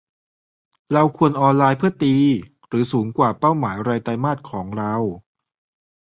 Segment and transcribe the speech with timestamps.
[0.93, 2.15] เราควรออนไลน์เพื่อตี
[2.67, 4.93] หรือสูงกว่าเป้าหมายรายไตรมาสของเรา